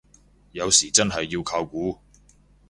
[0.53, 1.99] 有時真係要靠估